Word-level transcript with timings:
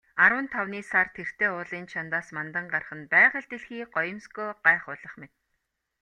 Арван 0.23 0.47
тавны 0.53 0.79
сар 0.91 1.07
тэртээ 1.15 1.49
уулын 1.53 1.85
чанадаас 1.91 2.27
мандан 2.35 2.65
гарах 2.73 2.91
нь 2.97 3.09
байгаль 3.13 3.49
дэлхий 3.49 3.83
гоёмсгоо 3.95 4.49
гайхуулах 4.65 5.13
мэт. 5.19 5.33